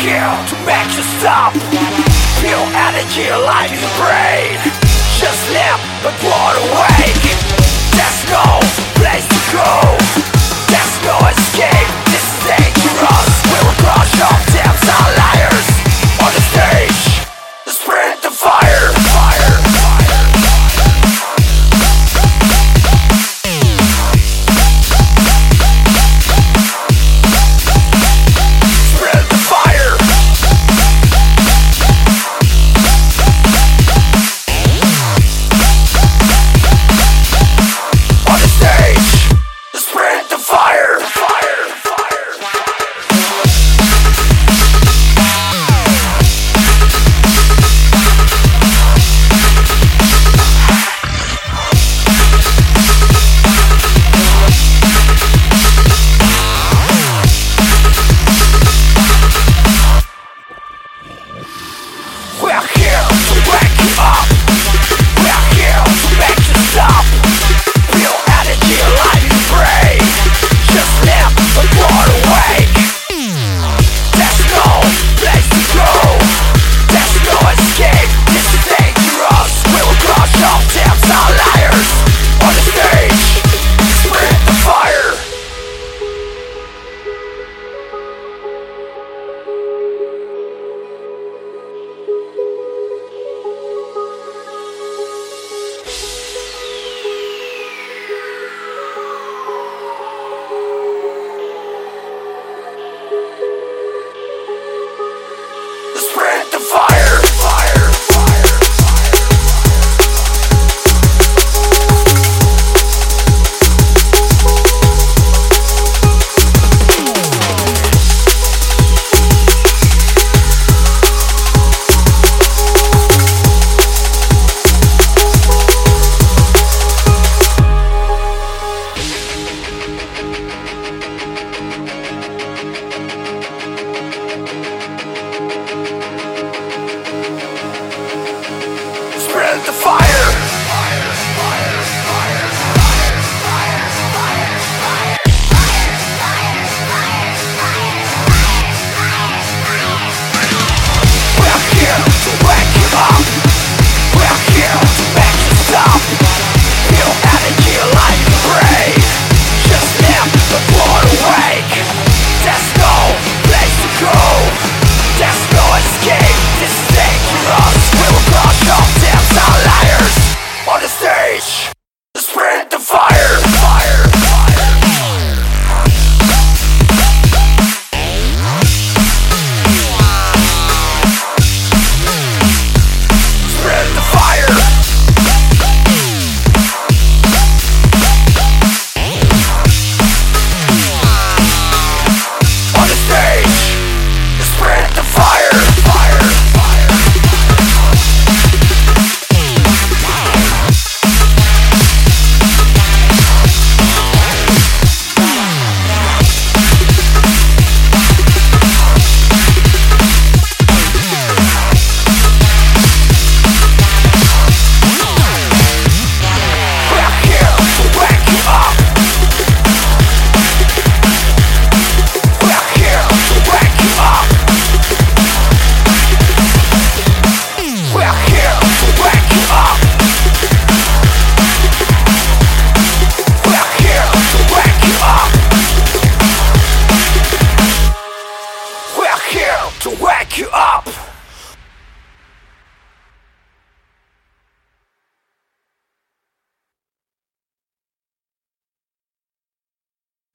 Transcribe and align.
here 0.00 0.32
to 0.48 0.56
make 0.64 0.88
you 0.96 1.04
stop. 1.20 1.52
Feel 2.40 2.64
energy 2.88 3.28
like 3.44 3.70
your 3.70 3.92
brain. 4.00 4.56
Just 5.20 5.50
live, 5.52 5.80
but 6.02 6.14
won't 6.24 6.56
awake. 6.56 7.59